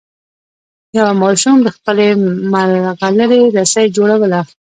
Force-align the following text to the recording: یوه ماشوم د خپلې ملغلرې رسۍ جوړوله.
یوه 0.97 1.13
ماشوم 1.21 1.57
د 1.63 1.67
خپلې 1.75 2.07
ملغلرې 2.51 3.41
رسۍ 3.57 3.85
جوړوله. 3.97 4.39